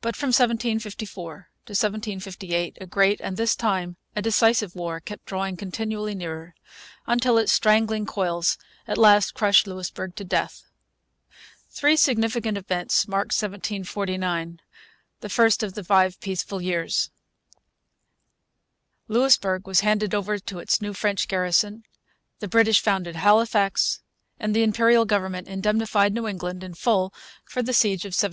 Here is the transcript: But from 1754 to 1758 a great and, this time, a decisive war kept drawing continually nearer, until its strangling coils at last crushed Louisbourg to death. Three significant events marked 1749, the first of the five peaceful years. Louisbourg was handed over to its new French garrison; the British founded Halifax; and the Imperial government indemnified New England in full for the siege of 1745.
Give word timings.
But 0.00 0.14
from 0.14 0.28
1754 0.28 1.34
to 1.66 1.70
1758 1.72 2.78
a 2.80 2.86
great 2.86 3.20
and, 3.20 3.36
this 3.36 3.56
time, 3.56 3.96
a 4.14 4.22
decisive 4.22 4.76
war 4.76 5.00
kept 5.00 5.24
drawing 5.26 5.56
continually 5.56 6.14
nearer, 6.14 6.54
until 7.08 7.36
its 7.36 7.50
strangling 7.50 8.06
coils 8.06 8.56
at 8.86 8.96
last 8.96 9.34
crushed 9.34 9.66
Louisbourg 9.66 10.14
to 10.14 10.24
death. 10.24 10.70
Three 11.68 11.96
significant 11.96 12.58
events 12.58 13.08
marked 13.08 13.32
1749, 13.34 14.60
the 15.18 15.28
first 15.28 15.64
of 15.64 15.74
the 15.74 15.82
five 15.82 16.20
peaceful 16.20 16.62
years. 16.62 17.10
Louisbourg 19.08 19.66
was 19.66 19.80
handed 19.80 20.14
over 20.14 20.38
to 20.38 20.60
its 20.60 20.80
new 20.80 20.92
French 20.94 21.26
garrison; 21.26 21.82
the 22.38 22.46
British 22.46 22.80
founded 22.80 23.16
Halifax; 23.16 24.00
and 24.38 24.54
the 24.54 24.62
Imperial 24.62 25.04
government 25.04 25.48
indemnified 25.48 26.14
New 26.14 26.28
England 26.28 26.62
in 26.62 26.74
full 26.74 27.12
for 27.44 27.64
the 27.64 27.72
siege 27.74 28.04
of 28.04 28.10
1745. 28.14 28.28